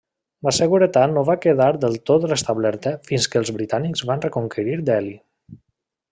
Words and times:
La 0.45 0.51
seguretat 0.59 1.11
no 1.17 1.23
va 1.27 1.35
quedar 1.43 1.67
del 1.83 1.97
tot 2.11 2.25
restablerta 2.31 2.93
fins 3.09 3.27
que 3.33 3.41
els 3.45 3.51
britànics 3.61 4.05
van 4.13 4.25
reconquerir 4.27 4.79
Delhi. 4.89 5.13